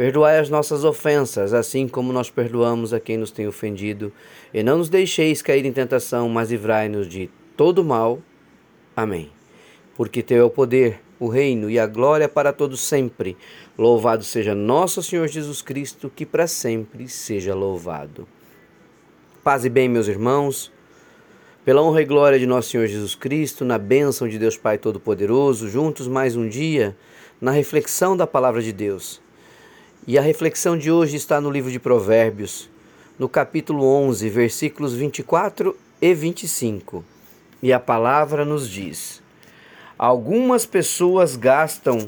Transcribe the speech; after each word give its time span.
Perdoai 0.00 0.38
as 0.38 0.48
nossas 0.48 0.82
ofensas, 0.82 1.52
assim 1.52 1.86
como 1.86 2.10
nós 2.10 2.30
perdoamos 2.30 2.94
a 2.94 2.98
quem 2.98 3.18
nos 3.18 3.30
tem 3.30 3.46
ofendido. 3.46 4.10
E 4.50 4.62
não 4.62 4.78
nos 4.78 4.88
deixeis 4.88 5.42
cair 5.42 5.66
em 5.66 5.72
tentação, 5.74 6.26
mas 6.26 6.50
livrai-nos 6.50 7.06
de 7.06 7.28
todo 7.54 7.84
mal. 7.84 8.18
Amém. 8.96 9.30
Porque 9.94 10.22
teu 10.22 10.38
é 10.38 10.42
o 10.42 10.48
poder, 10.48 11.02
o 11.18 11.28
reino 11.28 11.68
e 11.68 11.78
a 11.78 11.86
glória 11.86 12.30
para 12.30 12.50
todos 12.50 12.80
sempre. 12.80 13.36
Louvado 13.76 14.24
seja 14.24 14.54
nosso 14.54 15.02
Senhor 15.02 15.28
Jesus 15.28 15.60
Cristo, 15.60 16.10
que 16.16 16.24
para 16.24 16.46
sempre 16.46 17.06
seja 17.06 17.54
louvado. 17.54 18.26
Paz 19.44 19.66
e 19.66 19.68
bem, 19.68 19.86
meus 19.86 20.08
irmãos. 20.08 20.72
Pela 21.62 21.82
honra 21.82 22.00
e 22.00 22.06
glória 22.06 22.38
de 22.38 22.46
nosso 22.46 22.70
Senhor 22.70 22.86
Jesus 22.86 23.14
Cristo, 23.14 23.66
na 23.66 23.76
bênção 23.76 24.26
de 24.26 24.38
Deus 24.38 24.56
Pai 24.56 24.78
Todo-Poderoso, 24.78 25.68
juntos 25.68 26.08
mais 26.08 26.36
um 26.36 26.48
dia 26.48 26.96
na 27.38 27.50
reflexão 27.50 28.16
da 28.16 28.26
palavra 28.26 28.62
de 28.62 28.72
Deus. 28.72 29.20
E 30.06 30.18
a 30.18 30.22
reflexão 30.22 30.78
de 30.78 30.90
hoje 30.90 31.16
está 31.16 31.42
no 31.42 31.50
livro 31.50 31.70
de 31.70 31.78
Provérbios, 31.78 32.70
no 33.18 33.28
capítulo 33.28 33.84
11, 33.84 34.30
versículos 34.30 34.94
24 34.94 35.76
e 36.00 36.14
25. 36.14 37.04
E 37.62 37.70
a 37.70 37.78
palavra 37.78 38.42
nos 38.42 38.68
diz: 38.68 39.22
Algumas 39.98 40.64
pessoas 40.64 41.36
gastam 41.36 42.06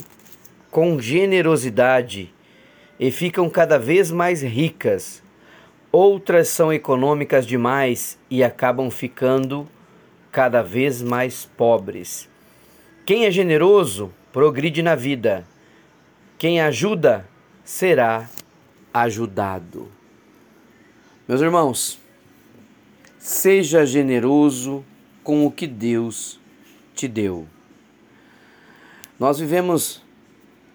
com 0.70 0.98
generosidade 0.98 2.33
e 2.98 3.11
ficam 3.11 3.50
cada 3.50 3.78
vez 3.78 4.11
mais 4.11 4.41
ricas. 4.42 5.22
Outras 5.92 6.48
são 6.48 6.72
econômicas 6.72 7.47
demais 7.47 8.19
e 8.30 8.42
acabam 8.42 8.91
ficando 8.91 9.69
cada 10.33 10.62
vez 10.62 11.02
mais 11.02 11.45
pobres. 11.45 12.27
Quem 13.05 13.27
é 13.27 13.30
generoso 13.30 14.11
progride 14.33 14.83
na 14.83 14.95
vida. 14.95 15.47
Quem 16.39 16.58
ajuda 16.58 17.28
será 17.73 18.28
ajudado. 18.92 19.91
Meus 21.27 21.41
irmãos, 21.41 21.98
seja 23.19 23.87
generoso 23.87 24.84
com 25.25 25.47
o 25.47 25.51
que 25.51 25.67
Deus 25.67 26.39
te 26.95 27.09
deu. 27.09 27.48
Nós 29.19 29.39
vivemos 29.39 30.03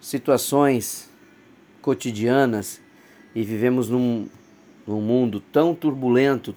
situações 0.00 1.08
cotidianas 1.80 2.80
e 3.32 3.44
vivemos 3.44 3.88
num, 3.88 4.28
num 4.84 5.00
mundo 5.00 5.38
tão 5.52 5.76
turbulento, 5.76 6.52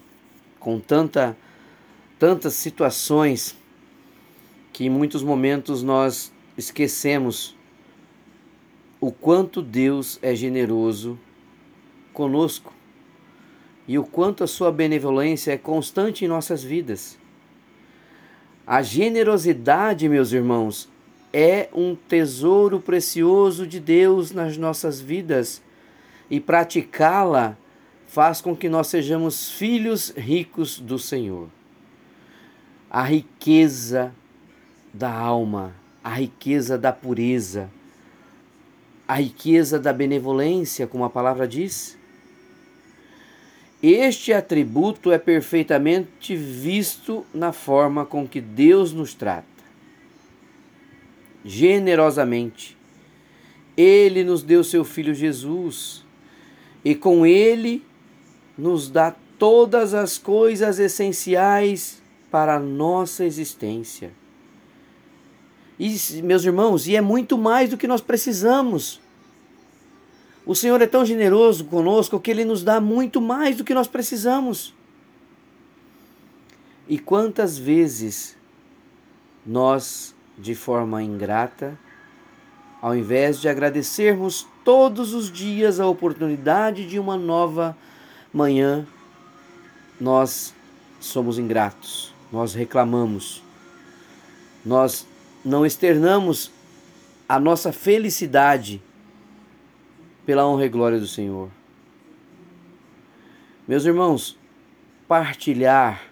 com 0.58 0.80
tanta, 0.80 1.36
tantas 2.18 2.54
situações, 2.54 3.56
que 4.72 4.86
em 4.86 4.90
muitos 4.90 5.22
momentos 5.22 5.84
nós 5.84 6.32
esquecemos 6.58 7.54
o 9.02 9.10
quanto 9.10 9.60
Deus 9.60 10.16
é 10.22 10.32
generoso 10.32 11.18
conosco 12.12 12.72
e 13.88 13.98
o 13.98 14.04
quanto 14.04 14.44
a 14.44 14.46
sua 14.46 14.70
benevolência 14.70 15.50
é 15.50 15.58
constante 15.58 16.24
em 16.24 16.28
nossas 16.28 16.62
vidas. 16.62 17.18
A 18.64 18.80
generosidade, 18.80 20.08
meus 20.08 20.30
irmãos, 20.32 20.88
é 21.32 21.68
um 21.74 21.96
tesouro 21.96 22.78
precioso 22.78 23.66
de 23.66 23.80
Deus 23.80 24.30
nas 24.30 24.56
nossas 24.56 25.00
vidas 25.00 25.60
e 26.30 26.38
praticá-la 26.38 27.58
faz 28.06 28.40
com 28.40 28.54
que 28.54 28.68
nós 28.68 28.86
sejamos 28.86 29.50
filhos 29.50 30.10
ricos 30.16 30.78
do 30.78 30.96
Senhor. 30.96 31.48
A 32.88 33.02
riqueza 33.02 34.14
da 34.94 35.12
alma 35.12 35.74
a 36.02 36.10
riqueza 36.10 36.76
da 36.76 36.92
pureza, 36.92 37.70
a 39.06 39.14
riqueza 39.14 39.78
da 39.78 39.92
benevolência, 39.92 40.86
como 40.86 41.04
a 41.04 41.10
palavra 41.10 41.46
diz. 41.46 41.98
Este 43.82 44.32
atributo 44.32 45.10
é 45.10 45.18
perfeitamente 45.18 46.36
visto 46.36 47.26
na 47.34 47.52
forma 47.52 48.06
com 48.06 48.28
que 48.28 48.40
Deus 48.40 48.92
nos 48.92 49.12
trata. 49.12 49.46
Generosamente, 51.44 52.76
Ele 53.76 54.22
nos 54.22 54.42
deu 54.42 54.62
seu 54.62 54.84
Filho 54.84 55.12
Jesus 55.12 56.04
e 56.84 56.94
com 56.94 57.26
Ele 57.26 57.84
nos 58.56 58.88
dá 58.88 59.14
todas 59.36 59.94
as 59.94 60.16
coisas 60.16 60.78
essenciais 60.78 62.00
para 62.30 62.54
a 62.54 62.60
nossa 62.60 63.24
existência. 63.24 64.12
E, 65.84 66.22
meus 66.22 66.44
irmãos, 66.44 66.86
e 66.86 66.94
é 66.94 67.00
muito 67.00 67.36
mais 67.36 67.68
do 67.68 67.76
que 67.76 67.88
nós 67.88 68.00
precisamos. 68.00 69.00
O 70.46 70.54
Senhor 70.54 70.80
é 70.80 70.86
tão 70.86 71.04
generoso 71.04 71.64
conosco 71.64 72.20
que 72.20 72.30
Ele 72.30 72.44
nos 72.44 72.62
dá 72.62 72.80
muito 72.80 73.20
mais 73.20 73.56
do 73.56 73.64
que 73.64 73.74
nós 73.74 73.88
precisamos. 73.88 74.72
E 76.88 77.00
quantas 77.00 77.58
vezes 77.58 78.36
nós, 79.44 80.14
de 80.38 80.54
forma 80.54 81.02
ingrata, 81.02 81.76
ao 82.80 82.94
invés 82.94 83.40
de 83.40 83.48
agradecermos 83.48 84.46
todos 84.64 85.12
os 85.12 85.32
dias 85.32 85.80
a 85.80 85.86
oportunidade 85.88 86.86
de 86.86 86.96
uma 87.00 87.16
nova 87.16 87.76
manhã, 88.32 88.86
nós 90.00 90.54
somos 91.00 91.40
ingratos, 91.40 92.14
nós 92.30 92.54
reclamamos, 92.54 93.42
nós 94.64 95.10
não 95.44 95.66
externamos 95.66 96.50
a 97.28 97.38
nossa 97.38 97.72
felicidade 97.72 98.82
pela 100.24 100.46
honra 100.46 100.66
e 100.66 100.68
glória 100.68 100.98
do 100.98 101.06
Senhor. 101.06 101.48
Meus 103.66 103.84
irmãos, 103.84 104.38
partilhar 105.08 106.02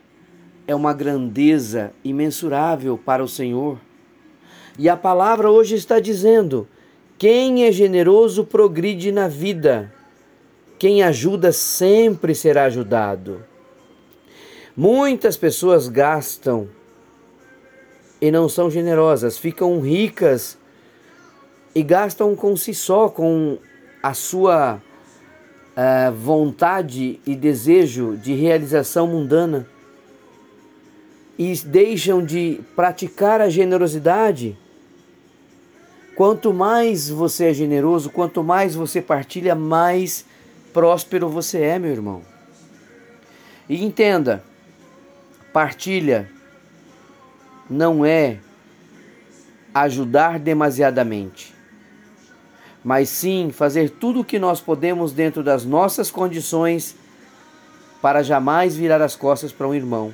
é 0.67 0.75
uma 0.75 0.93
grandeza 0.93 1.93
imensurável 2.05 2.97
para 2.99 3.23
o 3.23 3.29
Senhor. 3.29 3.79
E 4.79 4.89
a 4.89 4.97
palavra 4.97 5.51
hoje 5.51 5.75
está 5.75 6.01
dizendo: 6.01 6.69
quem 7.19 7.65
é 7.65 7.73
generoso 7.73 8.45
progride 8.45 9.13
na 9.13 9.29
vida, 9.29 9.93
quem 10.79 11.03
ajuda 11.03 11.53
sempre 11.53 12.35
será 12.35 12.65
ajudado. 12.65 13.45
Muitas 14.77 15.37
pessoas 15.37 15.89
gastam 15.89 16.69
e 18.21 18.31
não 18.31 18.49
são 18.49 18.71
generosas, 18.71 19.39
ficam 19.39 19.81
ricas 19.81 20.59
e 21.75 21.83
gastam 21.83 22.37
com 22.37 22.57
si 22.57 22.75
só, 22.75 23.09
com 23.09 23.59
a 24.03 24.13
sua 24.13 24.81
uh, 25.71 26.13
vontade 26.13 27.21
e 27.27 27.35
desejo 27.35 28.17
de 28.17 28.35
realização 28.35 29.07
mundana 29.07 29.67
e 31.39 31.55
deixam 31.65 32.23
de 32.23 32.61
praticar 32.77 33.41
a 33.41 33.49
generosidade. 33.49 34.59
Quanto 36.15 36.53
mais 36.53 37.09
você 37.09 37.47
é 37.47 37.55
generoso, 37.55 38.11
quanto 38.11 38.45
mais 38.45 38.75
você 38.75 39.01
partilha, 39.01 39.55
mais 39.55 40.27
próspero 40.75 41.31
você 41.31 41.63
é, 41.63 41.79
meu 41.79 41.91
irmão. 41.91 42.21
E 43.67 43.83
entenda, 43.83 44.45
partilha 45.53 46.29
não 47.71 48.05
é 48.05 48.39
ajudar 49.73 50.39
demasiadamente, 50.39 51.55
mas 52.83 53.09
sim 53.09 53.51
fazer 53.53 53.91
tudo 53.91 54.21
o 54.21 54.25
que 54.25 54.39
nós 54.39 54.61
podemos 54.61 55.13
dentro 55.13 55.43
das 55.43 55.65
nossas 55.65 56.11
condições 56.11 56.97
para 58.03 58.23
jamais 58.23 58.75
virar 58.75 59.01
as 59.01 59.15
costas 59.15 59.53
para 59.53 59.69
um 59.69 59.75
irmão, 59.75 60.13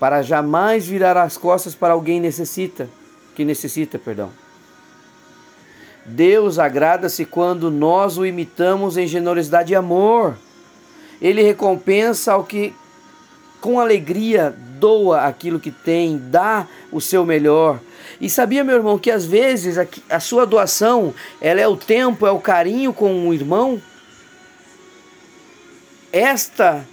para 0.00 0.22
jamais 0.22 0.86
virar 0.86 1.16
as 1.16 1.36
costas 1.36 1.74
para 1.74 1.92
alguém 1.92 2.20
necessita, 2.20 2.88
que 3.34 3.44
necessita, 3.44 3.98
perdão. 3.98 4.30
Deus 6.06 6.58
agrada-se 6.58 7.24
quando 7.24 7.70
nós 7.70 8.18
o 8.18 8.26
imitamos 8.26 8.96
em 8.96 9.06
generosidade 9.06 9.72
e 9.72 9.76
amor. 9.76 10.36
Ele 11.20 11.42
recompensa 11.42 12.34
ao 12.34 12.44
que 12.44 12.74
com 13.64 13.80
alegria 13.80 14.54
doa 14.78 15.22
aquilo 15.22 15.58
que 15.58 15.70
tem, 15.70 16.18
dá 16.18 16.68
o 16.92 17.00
seu 17.00 17.24
melhor. 17.24 17.80
E 18.20 18.28
sabia, 18.28 18.62
meu 18.62 18.76
irmão, 18.76 18.98
que 18.98 19.10
às 19.10 19.24
vezes 19.24 19.78
a, 19.78 19.86
a 20.10 20.20
sua 20.20 20.44
doação, 20.44 21.14
ela 21.40 21.62
é 21.62 21.66
o 21.66 21.74
tempo, 21.74 22.26
é 22.26 22.30
o 22.30 22.38
carinho 22.38 22.92
com 22.92 23.10
um 23.10 23.32
irmão, 23.32 23.80
esta 26.12 26.86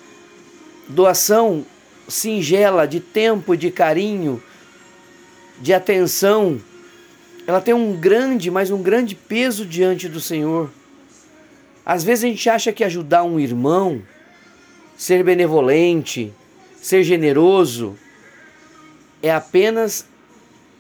doação 0.88 1.66
singela 2.08 2.88
de 2.88 3.02
tempo, 3.02 3.58
de 3.58 3.70
carinho, 3.70 4.42
de 5.60 5.74
atenção, 5.74 6.58
ela 7.46 7.60
tem 7.60 7.74
um 7.74 7.98
grande, 7.98 8.50
mas 8.50 8.72
um 8.72 8.82
grande 8.82 9.14
peso 9.14 9.66
diante 9.66 10.08
do 10.08 10.22
Senhor. 10.22 10.70
Às 11.86 12.02
vezes 12.02 12.24
a 12.24 12.28
gente 12.30 12.50
acha 12.50 12.72
que 12.72 12.86
ajudar 12.86 13.26
um 13.26 13.38
irmão, 13.38 14.02
ser 14.96 15.22
benevolente, 15.22 16.34
ser 16.82 17.04
generoso, 17.04 17.96
é 19.22 19.32
apenas 19.32 20.06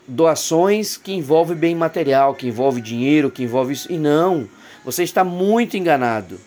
doações 0.07 0.97
que 0.97 1.13
envolvem 1.13 1.55
bem 1.55 1.75
material, 1.75 2.33
que 2.33 2.47
envolve 2.47 2.81
dinheiro, 2.81 3.29
que 3.29 3.43
envolve 3.43 3.73
isso. 3.73 3.91
E 3.91 3.97
não, 3.97 4.49
você 4.83 5.03
está 5.03 5.23
muito 5.23 5.77
enganado. 5.77 6.39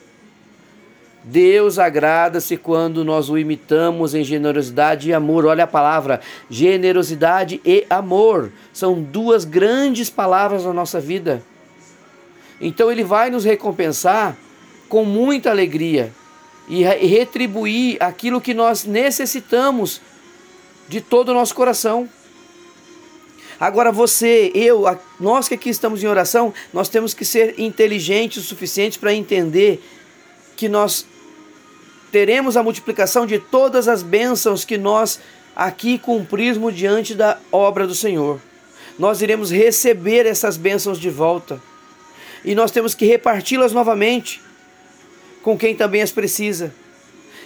Deus 1.22 1.78
agrada-se 1.78 2.56
quando 2.56 3.02
nós 3.02 3.30
o 3.30 3.38
imitamos 3.38 4.14
em 4.14 4.24
generosidade 4.24 5.08
e 5.08 5.14
amor. 5.14 5.46
Olha 5.46 5.64
a 5.64 5.68
palavra, 5.68 6.20
generosidade 6.50 7.62
e 7.64 7.86
amor. 7.88 8.52
São 8.72 9.00
duas 9.00 9.44
grandes 9.44 10.10
palavras 10.10 10.64
na 10.64 10.72
nossa 10.72 11.00
vida. 11.00 11.42
Então 12.60 12.90
ele 12.90 13.04
vai 13.04 13.30
nos 13.30 13.44
recompensar 13.44 14.36
com 14.88 15.04
muita 15.04 15.50
alegria 15.50 16.12
e 16.68 16.82
retribuir 16.82 17.96
aquilo 18.00 18.40
que 18.40 18.54
nós 18.54 18.84
necessitamos 18.84 20.00
de 20.88 21.00
todo 21.00 21.30
o 21.30 21.34
nosso 21.34 21.54
coração. 21.54 22.08
Agora 23.58 23.92
você, 23.92 24.50
eu, 24.54 24.84
nós 25.20 25.48
que 25.48 25.54
aqui 25.54 25.70
estamos 25.70 26.02
em 26.02 26.06
oração, 26.06 26.52
nós 26.72 26.88
temos 26.88 27.14
que 27.14 27.24
ser 27.24 27.58
inteligentes 27.58 28.42
o 28.42 28.46
suficiente 28.46 28.98
para 28.98 29.14
entender 29.14 29.82
que 30.56 30.68
nós 30.68 31.06
teremos 32.10 32.56
a 32.56 32.62
multiplicação 32.62 33.26
de 33.26 33.38
todas 33.38 33.88
as 33.88 34.02
bênçãos 34.02 34.64
que 34.64 34.76
nós 34.76 35.20
aqui 35.54 35.98
cumprirmos 35.98 36.74
diante 36.74 37.14
da 37.14 37.38
obra 37.50 37.86
do 37.86 37.94
Senhor. 37.94 38.40
Nós 38.98 39.22
iremos 39.22 39.50
receber 39.50 40.26
essas 40.26 40.56
bênçãos 40.56 40.98
de 40.98 41.10
volta. 41.10 41.60
E 42.44 42.54
nós 42.54 42.70
temos 42.70 42.94
que 42.94 43.06
reparti-las 43.06 43.72
novamente 43.72 44.40
com 45.44 45.58
quem 45.58 45.76
também 45.76 46.00
as 46.00 46.10
precisa. 46.10 46.74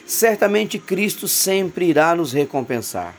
Certamente 0.06 0.78
Cristo 0.78 1.26
sempre 1.26 1.86
irá 1.86 2.14
nos 2.14 2.32
recompensar. 2.32 3.12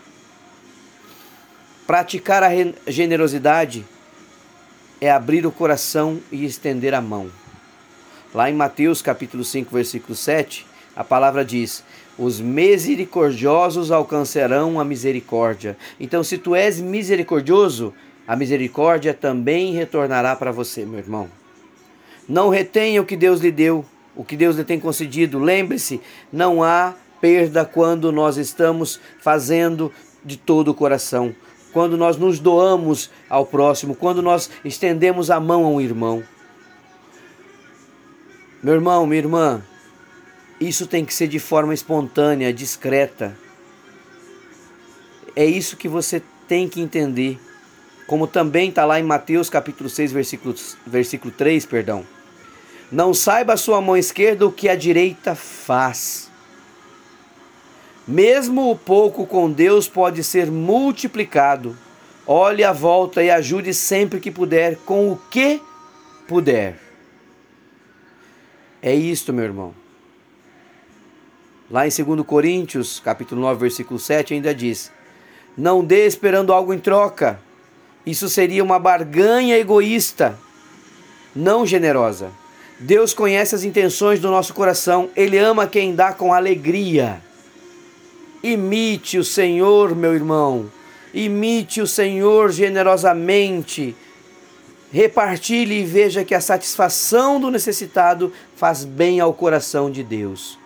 Praticar 1.85 2.41
a 2.43 2.49
generosidade 2.87 3.85
é 5.01 5.11
abrir 5.11 5.45
o 5.45 5.51
coração 5.51 6.19
e 6.31 6.45
estender 6.45 6.93
a 6.93 7.01
mão. 7.01 7.29
Lá 8.33 8.49
em 8.49 8.53
Mateus 8.53 9.01
capítulo 9.01 9.43
5, 9.43 9.69
versículo 9.69 10.15
7, 10.15 10.65
a 10.95 11.03
palavra 11.03 11.43
diz: 11.43 11.83
Os 12.17 12.39
misericordiosos 12.39 13.91
alcançarão 13.91 14.79
a 14.79 14.85
misericórdia. 14.85 15.77
Então, 15.99 16.23
se 16.23 16.37
tu 16.37 16.55
és 16.55 16.79
misericordioso, 16.79 17.93
a 18.25 18.35
misericórdia 18.35 19.13
também 19.13 19.73
retornará 19.73 20.35
para 20.35 20.51
você, 20.51 20.85
meu 20.85 20.99
irmão. 20.99 21.29
Não 22.27 22.49
retenha 22.49 23.01
o 23.01 23.05
que 23.05 23.17
Deus 23.17 23.41
lhe 23.41 23.51
deu, 23.51 23.83
o 24.15 24.23
que 24.23 24.35
Deus 24.35 24.55
lhe 24.55 24.63
tem 24.63 24.79
concedido. 24.79 25.39
Lembre-se, 25.39 26.01
não 26.31 26.63
há 26.63 26.95
perda 27.21 27.65
quando 27.65 28.11
nós 28.11 28.37
estamos 28.37 28.99
fazendo 29.19 29.91
de 30.23 30.37
todo 30.37 30.69
o 30.69 30.73
coração, 30.73 31.35
quando 31.71 31.97
nós 31.97 32.17
nos 32.17 32.39
doamos 32.39 33.09
ao 33.29 33.45
próximo, 33.45 33.95
quando 33.95 34.21
nós 34.21 34.49
estendemos 34.63 35.29
a 35.29 35.39
mão 35.39 35.65
a 35.65 35.69
um 35.69 35.81
irmão. 35.81 36.23
Meu 38.61 38.73
irmão, 38.73 39.05
minha 39.05 39.21
irmã, 39.21 39.61
isso 40.59 40.85
tem 40.85 41.05
que 41.05 41.13
ser 41.13 41.27
de 41.27 41.39
forma 41.39 41.73
espontânea, 41.73 42.51
discreta. 42.53 43.37
É 45.35 45.45
isso 45.45 45.77
que 45.77 45.87
você 45.87 46.21
tem 46.47 46.67
que 46.67 46.81
entender. 46.81 47.39
Como 48.05 48.27
também 48.27 48.69
está 48.69 48.83
lá 48.83 48.99
em 48.99 49.03
Mateus 49.03 49.49
capítulo 49.49 49.89
6, 49.89 50.11
versículo, 50.11 50.55
versículo 50.85 51.31
3, 51.31 51.65
perdão. 51.65 52.03
Não 52.91 53.13
saiba 53.13 53.53
a 53.53 53.57
sua 53.57 53.79
mão 53.81 53.95
esquerda 53.95 54.47
o 54.47 54.51
que 54.51 54.67
a 54.67 54.75
direita 54.75 55.35
faz. 55.35 56.29
Mesmo 58.07 58.71
o 58.71 58.75
pouco 58.75 59.27
com 59.27 59.51
Deus 59.51 59.87
pode 59.87 60.23
ser 60.23 60.49
multiplicado. 60.49 61.77
Olhe 62.25 62.63
a 62.63 62.71
volta 62.71 63.23
e 63.23 63.29
ajude 63.29 63.73
sempre 63.73 64.19
que 64.19 64.31
puder, 64.31 64.77
com 64.77 65.11
o 65.11 65.17
que 65.29 65.61
puder. 66.27 66.79
É 68.81 68.95
isto, 68.95 69.31
meu 69.31 69.45
irmão. 69.45 69.75
Lá 71.69 71.85
em 71.87 71.91
2 71.91 72.25
Coríntios, 72.25 72.99
capítulo 72.99 73.41
9, 73.41 73.59
versículo 73.59 73.99
7, 73.99 74.33
ainda 74.33 74.55
diz: 74.55 74.91
Não 75.55 75.85
dê 75.85 76.07
esperando 76.07 76.51
algo 76.51 76.73
em 76.73 76.79
troca. 76.79 77.39
Isso 78.03 78.27
seria 78.27 78.63
uma 78.63 78.79
barganha 78.79 79.55
egoísta, 79.55 80.35
não 81.35 81.63
generosa. 81.63 82.31
Deus 82.79 83.13
conhece 83.13 83.53
as 83.53 83.63
intenções 83.63 84.19
do 84.19 84.29
nosso 84.29 84.53
coração, 84.53 85.09
Ele 85.15 85.37
ama 85.37 85.67
quem 85.67 85.93
dá 85.93 86.13
com 86.13 86.33
alegria. 86.33 87.21
Imite 88.41 89.17
o 89.17 89.23
Senhor, 89.23 89.93
meu 89.93 90.13
irmão, 90.13 90.71
imite 91.13 91.81
o 91.81 91.87
Senhor 91.87 92.51
generosamente. 92.51 93.95
Repartilhe 94.91 95.81
e 95.81 95.85
veja 95.85 96.23
que 96.23 96.33
a 96.33 96.41
satisfação 96.41 97.39
do 97.39 97.51
necessitado 97.51 98.31
faz 98.55 98.85
bem 98.85 99.19
ao 99.19 99.33
coração 99.33 99.91
de 99.91 100.03
Deus 100.03 100.57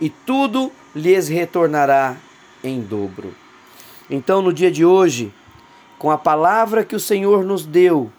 e 0.00 0.10
tudo 0.10 0.72
lhes 0.94 1.28
retornará 1.28 2.16
em 2.62 2.80
dobro. 2.80 3.34
Então, 4.10 4.42
no 4.42 4.52
dia 4.52 4.70
de 4.70 4.84
hoje, 4.84 5.32
com 5.98 6.10
a 6.10 6.18
palavra 6.18 6.84
que 6.84 6.94
o 6.94 7.00
Senhor 7.00 7.44
nos 7.44 7.64
deu, 7.64 8.10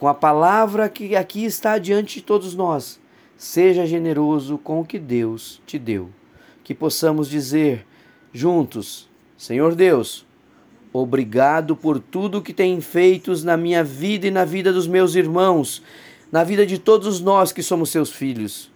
com 0.00 0.08
a 0.08 0.14
palavra 0.14 0.88
que 0.88 1.14
aqui 1.14 1.44
está 1.44 1.76
diante 1.76 2.20
de 2.20 2.22
todos 2.22 2.54
nós, 2.54 2.98
seja 3.36 3.84
generoso 3.84 4.56
com 4.56 4.80
o 4.80 4.84
que 4.84 4.98
Deus 4.98 5.60
te 5.66 5.78
deu. 5.78 6.08
Que 6.64 6.74
possamos 6.74 7.28
dizer 7.28 7.86
juntos: 8.32 9.10
Senhor 9.36 9.74
Deus, 9.74 10.24
obrigado 10.90 11.76
por 11.76 12.00
tudo 12.00 12.40
que 12.40 12.54
tem 12.54 12.80
feito 12.80 13.44
na 13.44 13.58
minha 13.58 13.84
vida 13.84 14.26
e 14.26 14.30
na 14.30 14.42
vida 14.46 14.72
dos 14.72 14.86
meus 14.86 15.14
irmãos, 15.14 15.82
na 16.32 16.44
vida 16.44 16.64
de 16.64 16.78
todos 16.78 17.20
nós 17.20 17.52
que 17.52 17.62
somos 17.62 17.90
seus 17.90 18.10
filhos. 18.10 18.72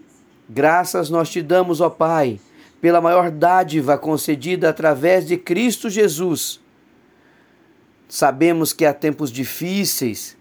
Graças 0.47 1.09
nós 1.09 1.31
te 1.31 1.41
damos, 1.41 1.81
ó 1.81 1.89
Pai, 1.89 2.39
pela 2.83 3.01
maior 3.01 3.31
dádiva 3.31 3.97
concedida 3.97 4.69
através 4.69 5.27
de 5.27 5.39
Cristo 5.39 5.89
Jesus. 5.89 6.61
Sabemos 8.07 8.75
que 8.75 8.85
há 8.85 8.93
tempos 8.93 9.33
difíceis, 9.33 10.37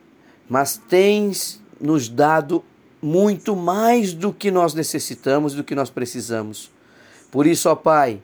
mas 0.54 0.78
tens 0.78 1.60
nos 1.82 2.08
dado 2.08 2.64
muito 3.02 3.56
mais 3.56 4.14
do 4.14 4.32
que 4.32 4.52
nós 4.52 4.76
necessitamos, 4.76 5.56
do 5.56 5.64
que 5.64 5.74
nós 5.74 5.90
precisamos. 5.90 6.70
Por 7.32 7.48
isso, 7.48 7.68
ó 7.72 7.74
Pai, 7.74 8.22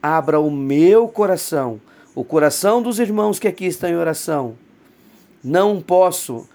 abra 0.00 0.38
o 0.38 0.52
meu 0.52 1.08
coração, 1.08 1.80
o 2.14 2.22
coração 2.22 2.80
dos 2.80 3.00
irmãos 3.00 3.40
que 3.40 3.48
aqui 3.48 3.64
estão 3.66 3.90
em 3.90 3.96
oração. 3.96 4.54
Não 5.42 5.82
posso, 5.82 6.48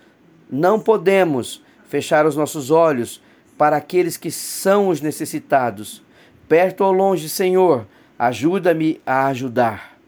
não 0.50 0.80
podemos 0.80 1.62
fechar 1.90 2.26
os 2.26 2.38
nossos 2.38 2.72
olhos 2.72 3.22
para 3.58 3.76
aqueles 3.76 4.16
que 4.16 4.32
são 4.32 4.88
os 4.88 5.02
necessitados. 5.02 6.02
Perto 6.48 6.82
ou 6.86 6.94
longe, 6.94 7.28
Senhor, 7.28 7.86
ajuda-me 8.18 9.02
a 9.06 9.28
ajudar. 9.28 10.00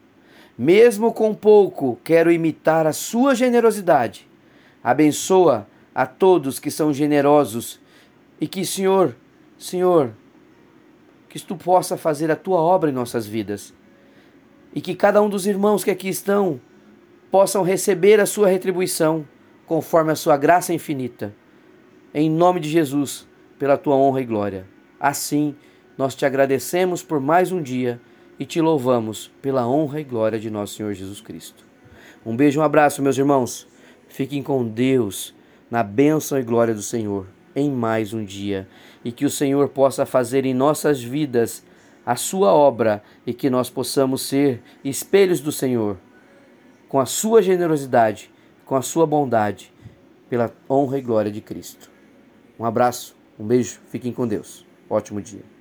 Mesmo 0.58 1.12
com 1.12 1.36
pouco, 1.36 2.00
quero 2.02 2.32
imitar 2.32 2.88
a 2.88 2.94
sua 2.94 3.36
generosidade. 3.36 4.31
Abençoa 4.84 5.68
a 5.94 6.06
todos 6.06 6.60
que 6.60 6.72
são 6.72 6.94
generosos 6.94 7.80
e 8.40 8.48
que, 8.48 8.66
Senhor, 8.66 9.16
Senhor, 9.58 10.12
que 11.30 11.40
tu 11.40 11.56
possa 11.56 11.96
fazer 11.96 12.32
a 12.32 12.36
tua 12.36 12.60
obra 12.60 12.90
em 12.90 12.94
nossas 12.94 13.26
vidas 13.26 13.74
e 14.74 14.82
que 14.82 14.96
cada 14.96 15.22
um 15.22 15.30
dos 15.30 15.46
irmãos 15.46 15.84
que 15.84 15.92
aqui 15.92 16.10
estão 16.10 16.60
possam 17.30 17.64
receber 17.64 18.20
a 18.20 18.26
sua 18.26 18.48
retribuição 18.48 19.26
conforme 19.66 20.12
a 20.12 20.16
sua 20.16 20.36
graça 20.36 20.74
infinita. 20.74 21.34
Em 22.14 22.30
nome 22.30 22.60
de 22.60 22.70
Jesus 22.70 23.28
pela 23.58 23.78
tua 23.78 23.96
honra 23.96 24.22
e 24.22 24.26
glória. 24.26 24.66
Assim, 25.00 25.56
nós 25.98 26.16
te 26.16 26.26
agradecemos 26.26 27.04
por 27.04 27.20
mais 27.20 27.52
um 27.52 27.62
dia 27.62 28.02
e 28.40 28.46
te 28.46 28.60
louvamos 28.60 29.32
pela 29.42 29.68
honra 29.68 30.02
e 30.02 30.04
glória 30.04 30.40
de 30.40 30.50
nosso 30.50 30.76
Senhor 30.76 30.94
Jesus 30.94 31.22
Cristo. 31.22 31.64
Um 32.26 32.36
beijo, 32.36 32.60
um 32.60 32.64
abraço, 32.64 33.02
meus 33.02 33.18
irmãos. 33.18 33.71
Fiquem 34.12 34.44
com 34.44 34.68
Deus, 34.68 35.34
na 35.70 35.82
bênção 35.82 36.38
e 36.38 36.44
glória 36.44 36.74
do 36.74 36.82
Senhor, 36.82 37.28
em 37.56 37.72
mais 37.72 38.14
um 38.14 38.26
dia. 38.26 38.68
E 39.06 39.12
que 39.12 39.24
o 39.24 39.30
Senhor 39.30 39.70
possa 39.70 40.06
fazer 40.06 40.46
em 40.46 40.54
nossas 40.54 41.02
vidas 41.02 41.64
a 42.06 42.18
sua 42.18 42.52
obra 42.52 43.02
e 43.26 43.34
que 43.34 43.50
nós 43.50 43.70
possamos 43.70 44.24
ser 44.24 44.62
espelhos 44.84 45.40
do 45.40 45.50
Senhor, 45.50 45.98
com 46.90 47.00
a 47.00 47.06
sua 47.06 47.42
generosidade, 47.42 48.30
com 48.66 48.76
a 48.76 48.82
sua 48.82 49.08
bondade, 49.08 49.74
pela 50.30 50.54
honra 50.70 50.98
e 50.98 51.02
glória 51.02 51.32
de 51.32 51.40
Cristo. 51.40 51.90
Um 52.60 52.66
abraço. 52.66 53.16
Um 53.40 53.48
beijo, 53.48 53.80
fiquem 53.88 54.12
com 54.12 54.28
Deus. 54.28 54.66
Ótimo 54.90 55.22
dia. 55.22 55.61